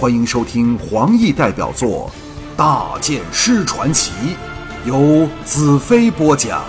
[0.00, 2.10] 欢迎收听黄奕代表作
[2.56, 4.10] 《大剑师传奇》，
[4.86, 6.64] 由子飞播讲。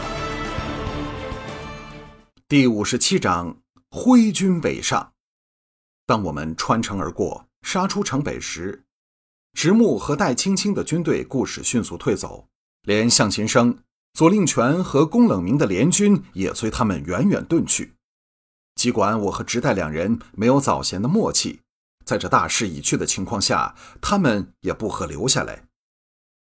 [2.50, 3.56] 第五十七章：
[3.90, 5.14] 挥军北上。
[6.06, 8.84] 当我们穿城而过，杀出城北时，
[9.54, 12.50] 直木和戴青青的军队故事迅速退走，
[12.84, 13.78] 连向秦生、
[14.12, 17.94] 左令权和宫冷明的联军也随他们远远遁去。
[18.76, 21.62] 尽管我和直代两人没有早先的默契。
[22.06, 25.66] 在这大势已去的情况下，他们也不合留下来。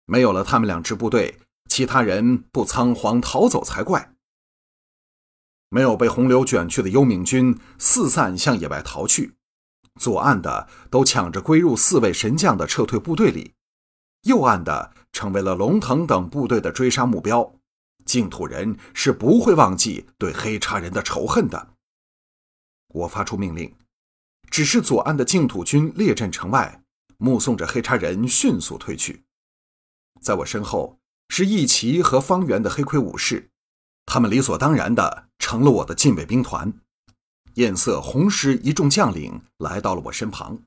[0.06, 4.14] 没有了他们两支部队，其他人不仓皇逃走才怪。
[5.70, 9.34] 没有被洪流卷去的幽冥军四散向野外逃去，
[9.98, 13.54] 左岸的都抢着归入四位神将的撤退部队里，
[14.22, 17.54] 右岸的成为了龙腾等部队的追杀目标。
[18.04, 21.70] 净土人是不会忘记对黑叉人的仇恨的。
[22.88, 23.74] 我发出命令。
[24.54, 26.80] 只是左岸的净土军列阵城外，
[27.18, 29.24] 目送着黑叉人迅速退去。
[30.22, 33.50] 在我身后是义旗和方圆的黑盔武士，
[34.06, 36.72] 他们理所当然的成了我的禁卫兵团。
[37.54, 40.62] 艳色、红石一众将领来到了我身旁。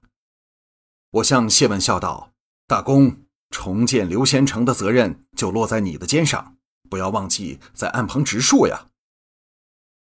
[1.12, 2.34] 我向谢问笑道
[2.68, 6.58] ：“大公，重建刘仙城的责任就落在你的肩上，
[6.90, 8.88] 不要忘记在岸旁植树呀。”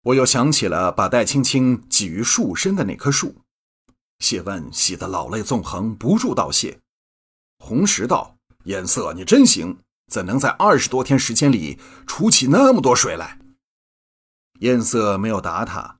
[0.03, 3.43] 我又想起了把戴青青寄于树身的那棵树。
[4.19, 6.79] 谢问喜得老泪纵横，不住道谢。
[7.59, 9.79] 红石道：“颜色，你真行，
[10.11, 13.39] 怎能在二十多天时间里出起那么多水来？”
[14.61, 15.99] 颜色没有答他，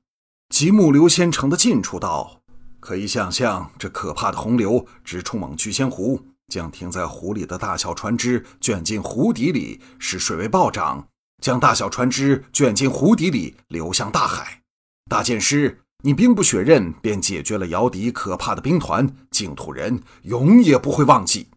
[0.49, 2.41] 极目刘仙城的近处道
[2.81, 11.07] ：“可以想象，这可怕的洪流直冲往聚仙湖，将停在湖里的大小船只卷进湖底里，使水位暴涨，
[11.41, 14.63] 将大小船只卷进湖底里，流向大海。
[15.09, 21.49] 大剑师。”你兵不血刃便解决了姚笛可怕的兵团，净土人永也不会忘记。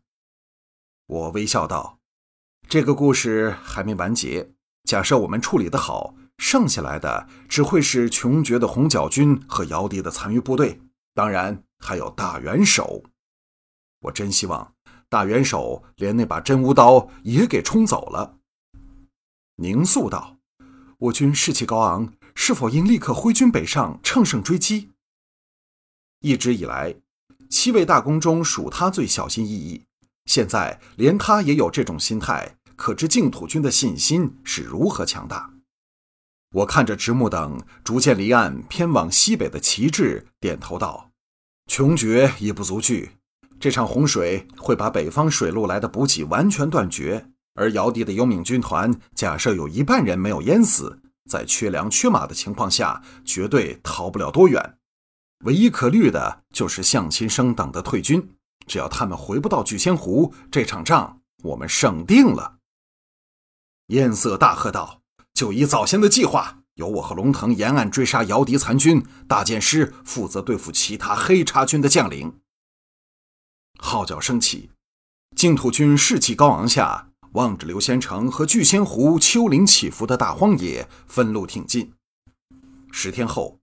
[1.06, 1.98] 我微笑道
[2.66, 4.52] ：“这个故事还没完结。
[4.84, 10.80] 假设我们处理的好，剩下来的只会是穷绝的红角军和姚笛的残余部队，
[11.14, 13.02] 当然还有大元首。
[14.00, 14.74] 我真希望
[15.10, 18.38] 大元首连那把真无刀也给冲走了。”
[19.56, 20.38] 宁肃道
[20.96, 22.10] ：“我军士气高昂。”
[22.42, 24.88] 是否应立刻挥军北上，乘胜追击？
[26.20, 26.96] 一直以来，
[27.50, 29.82] 七位大公中属他最小心翼翼。
[30.24, 35.50] 现在连他也有这种心态，可知净土军的信心是如何强大。
[36.52, 41.10] 我看着直木等逐渐离岸偏往西北的旗帜，点头道
[41.70, 43.10] ：“穷绝已不足惧，
[43.60, 47.28] 这场洪水会把北方水路来的补给完全断绝。
[47.52, 54.78] 而姚地的幽冥军团，假设有一半人没有淹死。”在缺粮缺马的情况下，绝对逃不了多远。
[55.44, 58.34] 唯一可虑的就是向亲生等的退军。
[58.66, 62.58] 只要他们回不到聚仙湖，这场仗我们胜定了。
[63.86, 65.02] 艳色大喝道
[65.32, 72.40] ：“就依早先的计划，由我和龙腾沿岸追杀姚敌残军，大剑师负责对付其他黑叉军的将领。”
[73.80, 74.70] 号角升起，
[75.34, 77.09] 净土军士气高昂下。
[77.32, 81.92] 望着刘仙成和聚仙湖丘陵起伏的大荒野，分路挺进。
[82.90, 83.60] 十天后，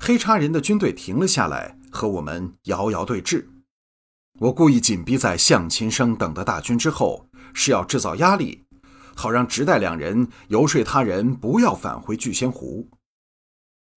[0.00, 3.44] 黑叉人的军队停了下来，和我们遥遥对峙。
[4.40, 8.64] 我故意紧逼在向秦生等的大军之后，是要制造压力，
[9.14, 12.88] 好让直代两人游说他人不要返回聚仙湖。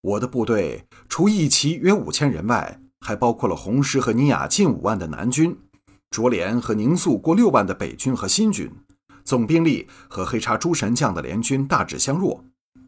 [0.01, 5.57] 我的部队除义旗约五千人外，还包括了红石和尼雅近五万的南军，
[6.11, 8.69] 卓连和宁肃过六万的北军和新军。
[9.27, 12.45] 总兵力和黑叉诸神将的联军大致相若，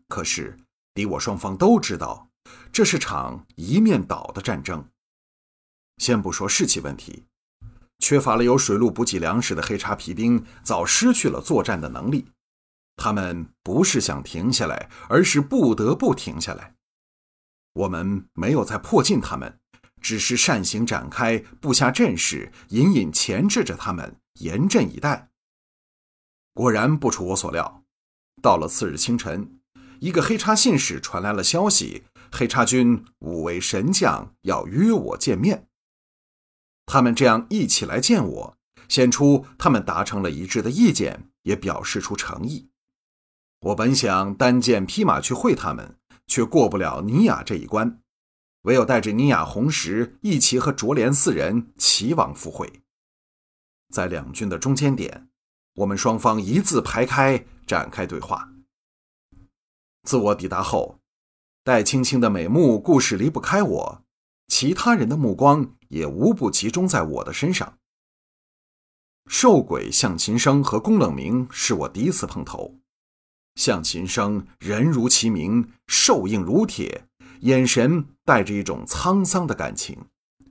[0.08, 0.58] 可是
[0.94, 2.30] 敌我双方都知道，
[2.72, 4.88] 这是场一面倒的战争。
[5.98, 7.26] 先不说士气问题，
[8.00, 12.32] 缺乏了有水陆补给粮食的黑叉皮兵早失去了作战的能力。
[12.96, 16.76] 他们不是想停下来，而是不得不停下来。
[17.74, 19.60] 我们没有在迫近他们，
[20.00, 25.29] 只是扇形展开，布下阵势，隐隐钳制着他们，严阵以待。
[26.54, 27.84] 果然不出我所料，
[28.42, 29.60] 到了次日清晨，
[30.00, 35.68] 一个黑叉信使传来了消息：黑叉军五位神将要约我见面。
[36.86, 38.58] 他们这样一起来见我，
[38.88, 42.70] 显出他们达成了一致的意见，也表示出诚意。
[43.62, 45.98] 我本想单剑匹马去会他们，
[46.28, 48.02] 却过不了尼雅这一关，
[48.64, 52.82] 唯有带着尼雅、红石、一齐和卓连四人齐往赴会，
[53.94, 55.29] 在两军的中间点。
[55.80, 58.52] 我们双方一字排开，展开对话。
[60.04, 61.00] 自我抵达后，
[61.64, 64.04] 戴青青的美目故事离不开我，
[64.48, 67.78] 其他人的目光也无不集中在我的身上。
[69.28, 72.76] 瘦鬼向琴生和宫冷明是我第一次碰头。
[73.56, 77.08] 向琴生人如其名，瘦硬如铁，
[77.42, 80.08] 眼神带着一种沧桑的感情，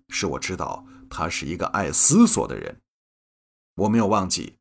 [0.08, 2.81] 使我知道他是一个爱思索的人。
[3.74, 4.57] 我没有忘记，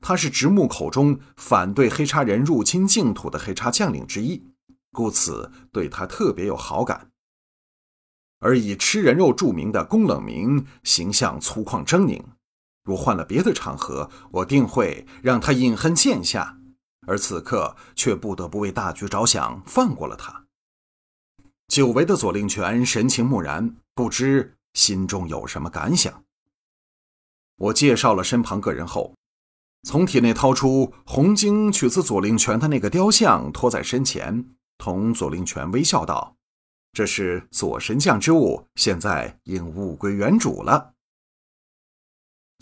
[0.00, 4.42] 他是直木口中反对黑叉人入侵净土的黑叉将领之一，
[4.92, 7.10] 故此对他特别有好感。
[8.38, 12.22] 而以吃人肉著名的宫冷明，形象粗犷狰狞。
[12.82, 16.58] 若换了别的场合，我定会让他饮恨剑下，
[17.06, 20.46] 而此刻却不得不为大局着想，放过了他。
[21.68, 26.24] 久违的左令权神情木然，不知心中有什么感想。
[27.56, 29.14] 我介绍了身旁个人后，
[29.82, 34.44] 从体内掏出红晶取自左令权的那个雕像，托在身前，
[34.76, 36.36] 同左令权微笑道
[36.92, 40.92] ：“这是左神将之物，现在应物归原主了。”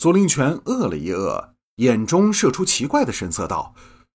[0.00, 3.74] 左令权愕了一愕，眼中射出奇怪的神色，道：“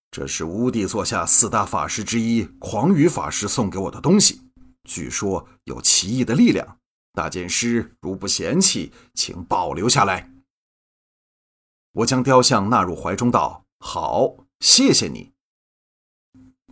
[0.09, 4.41] 这是乌帝座下四大法师之一狂羽法师送给我的东西，
[4.87, 6.77] 据说有奇异的力量。
[7.11, 10.29] 大剑师如不嫌弃，请保留下来。”
[11.93, 15.31] 我将雕像纳入怀中，道：“好，谢谢你。”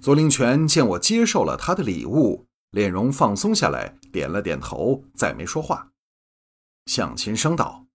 [0.01, 5.89] 左灵权见我接受了他的礼物，脸容放松下来，点了点头，再没说话。
[6.88, 7.85] 向琴生道。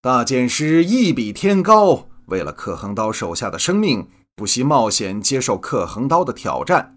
[0.00, 6.96] 大剑师一比天高，为了克恒刀手下的生命，不惜冒险接受克恒刀的挑战。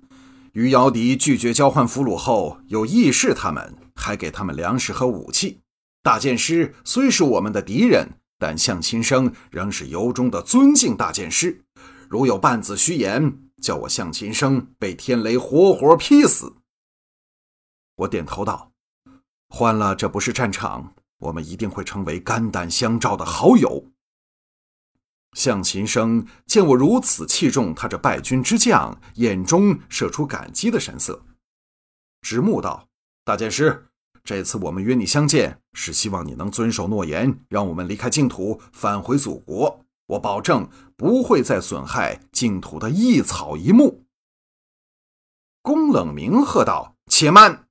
[0.53, 5.59] 于姚笛拒绝交换俘虏后，又义释他们，还给他们粮食和武器。
[6.01, 11.63] 大剑师虽是我们的敌人，但向琴生仍是由衷的尊敬大剑师。
[12.09, 16.56] 如有半字虚言，叫我向琴生被天雷活活劈死。
[17.95, 18.71] 我点头道
[19.50, 23.91] ：“欢了，这不是战场。”我们一定会成为肝胆相照的好友。
[25.33, 31.25] 向琴生见我如此器重他这败军之将，眼中射出感激的神色，
[32.21, 32.88] 直目道
[33.25, 33.88] ：“大剑师，
[34.24, 39.86] 这次我们约你相见，是希望你能遵守诺言，让我们离开净土，返回祖国。
[40.07, 40.68] 我保证
[40.98, 44.06] 不会再损害净土的一草一木。”
[45.62, 47.68] 宫冷明喝道：“且慢！”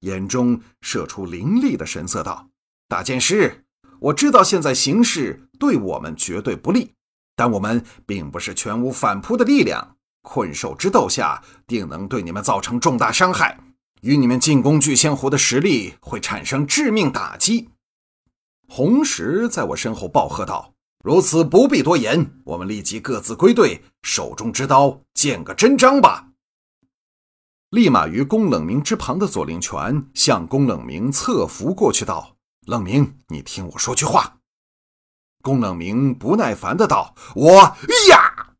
[0.00, 2.48] 眼中射出凌厉的神色，道。
[2.88, 3.64] 大剑师，
[3.98, 6.92] 我知道现在形势对我们绝对不利，
[7.34, 9.96] 但我们并不是全无反扑的力量。
[10.22, 13.58] 困兽之斗下，定能对你们造成重大伤害，
[14.06, 17.70] 与你们进攻聚仙湖的实力会产生致命打击。
[18.68, 26.28] 红石在我身后暴喝道：“如此不必多言，我们立即各自归队，手中之刀见个真章吧。”
[27.70, 32.36] 立马于宫冷明之旁的左令权向宫冷明侧伏过去道。
[32.64, 34.38] 冷明，你听我说句话。
[35.42, 37.52] 宫冷明不耐烦的道：“我
[38.08, 38.54] 呀！”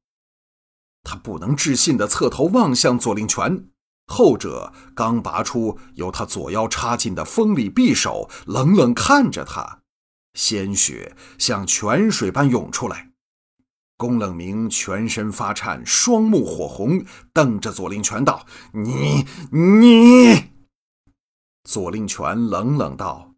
[1.05, 3.69] 他不能置信的侧头望向左令权，
[4.07, 9.81] 后者刚拔出由他左腰插进的锋利匕首，冷冷看着他，
[10.35, 13.11] 鲜血像泉水般涌出来。
[13.97, 20.51] 宫冷明全身发颤，双目火红，瞪着左令权道：“你你！”
[21.65, 23.33] 左令权冷冷道。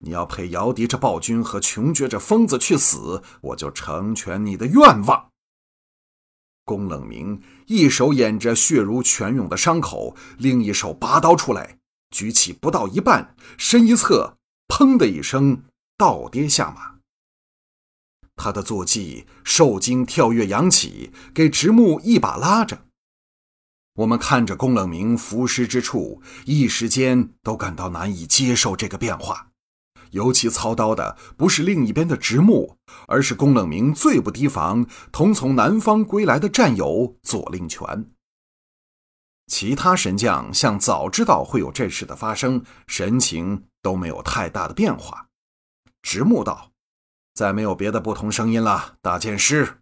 [0.00, 5.27] 你要陪姚笛这暴君和穷绝这疯子去死，我就成全你的愿望。
[6.68, 11.78] 宫冷明一手掩着血如泉涌的伤口，另一手拔刀出来，
[12.10, 14.36] 举起不到一半，身一侧，
[14.68, 15.62] 砰的一声
[15.96, 16.98] 倒跌下马。
[18.36, 22.84] 他的坐骑受惊跳跃扬起，给直木一把拉着。
[23.94, 29.47] 我们看着宫冷明伏尸之处，一时间都感到难以接受这个变化。
[30.10, 38.10] 尤其操刀的不是另一边的直木，而是宫冷明最不提防同从南方归来的战友左令权。
[39.46, 45.28] 其他神将像早知道会有这事的发生，神情都没有太大的变化。
[46.02, 46.72] 直木道
[47.34, 49.80] ：“再没有别的不同声音了，大剑师。”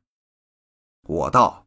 [1.03, 1.67] 我道：“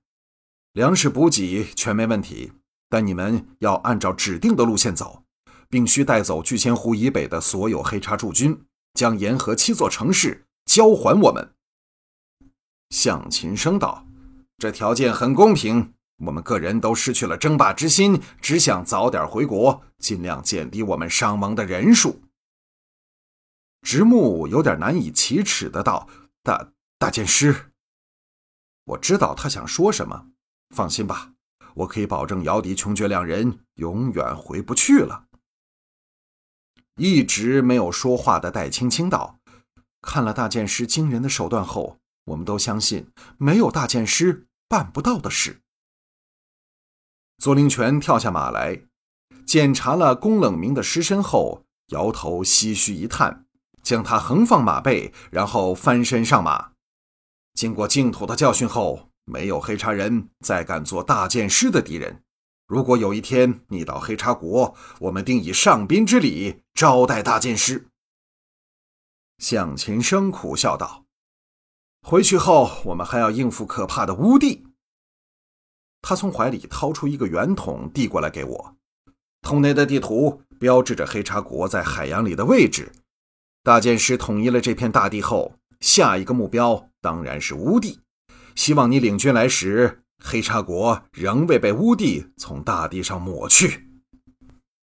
[0.73, 2.53] 粮食补给全没问题，
[2.89, 5.23] 但你们要按照指定的路线走。”
[5.69, 11.53] 并需带走聚仙湖以北的所有黑叉驻军，将沿河七座城市交还我们。
[12.89, 14.05] 向琴生道
[14.57, 15.93] ：“这条件很公平，
[16.25, 22.23] 我们个人都失去了争霸之心，只想早点回国，尽量减低我们伤亡的人数。”
[23.85, 26.09] 直木有点难以启齿的道
[26.43, 27.71] ：“大大剑师，
[28.85, 30.29] 我知道他想说什么。
[30.75, 31.33] 放心吧，
[31.75, 35.27] 我可以保证姚笛、穷绝两人永远回不去了。”
[36.99, 39.39] 一直没有说话的戴青青道
[40.03, 45.61] ：“看了大剑师惊人的手段后，我们都相信没有大剑师办不到的事。”
[47.39, 48.81] 左灵泉跳下马来，
[49.45, 53.45] 检查了宫冷明的尸身后，摇头唏嘘一叹，
[53.81, 56.71] 将他横放马背，然后翻身上马。
[57.53, 62.23] 经过净土的教训后，没有黑茶人再敢做大剑师的敌人。
[62.69, 67.87] 如果有一天你到黑茶国，我们定以上宾之礼招待大剑师。
[69.39, 71.05] 向琴生苦笑道
[72.05, 74.67] ：“回去后，我们还要应付可怕的乌帝。”
[76.03, 78.75] 他从怀里掏出一个圆筒，递过来给我。
[79.41, 82.91] 桶内的地图标志着黑茶国在海洋里的位置。
[83.63, 87.99] 大剑师统一了这片大地后，下一个目标当然是乌帝。
[88.53, 90.03] 希望你领军来时。
[90.19, 93.87] 黑叉国仍未被乌帝从大地上抹去。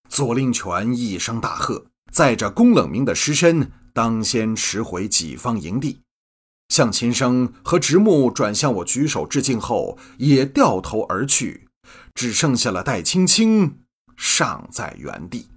[0.10, 6.02] 左令权一声大喝，载着宫冷明的尸身，当先驰回己方营地。
[6.70, 11.68] 向琴生和直木转向我举手致敬后，也掉头而去，
[12.14, 13.80] 只剩下了戴青青
[14.18, 15.48] 尚在原地。